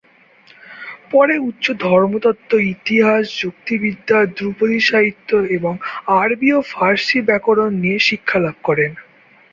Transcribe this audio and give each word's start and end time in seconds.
পরে 1.11 1.35
উচ্চ 1.49 1.65
ধর্মতত্ত্ব, 1.85 2.51
ইতিহাস, 2.73 3.23
যুক্তিবিদ্যা, 3.39 4.19
ধ্রুপদী 4.37 4.79
সাহিত্য 4.81 5.29
এবং 5.57 5.73
আরবি 6.19 6.49
ও 6.53 6.59
ফার্সি 6.71 7.19
ব্যাকরণ 7.27 7.71
শিক্ষা 8.07 8.37
লাভ 8.39 8.57
করেন। 8.63 8.91